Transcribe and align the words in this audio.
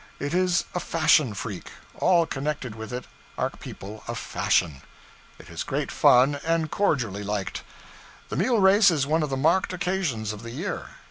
It 0.19 0.33
is 0.33 0.65
a 0.73 0.79
fashion 0.79 1.35
freak; 1.35 1.69
all 1.99 2.25
connected 2.25 2.73
with 2.73 2.91
it 2.91 3.05
are 3.37 3.51
people 3.51 4.03
of 4.07 4.17
fashion. 4.17 4.81
It 5.37 5.47
is 5.51 5.61
great 5.61 5.91
fun, 5.91 6.39
and 6.43 6.71
cordially 6.71 7.21
liked. 7.23 7.61
The 8.29 8.35
mule 8.35 8.61
race 8.61 8.89
is 8.89 9.05
one 9.05 9.21
of 9.21 9.29
the 9.29 9.37
marked 9.37 9.73
occasions 9.73 10.33
of 10.33 10.41
the 10.41 10.49
year. 10.49 10.89